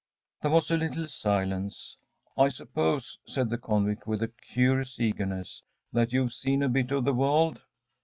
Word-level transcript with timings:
There 0.41 0.49
was 0.49 0.71
a 0.71 0.77
little 0.77 1.07
silence. 1.07 1.95
“I 2.35 2.49
suppose,‚ÄĚ 2.49 3.31
said 3.31 3.51
the 3.51 3.59
convict, 3.59 4.07
with 4.07 4.23
a 4.23 4.29
curious 4.51 4.99
eagerness, 4.99 5.61
“that 5.93 6.11
you 6.11 6.23
have 6.23 6.33
seen 6.33 6.63
a 6.63 6.69
bit 6.69 6.89
of 6.89 7.05
the 7.05 7.13
world? 7.13 7.61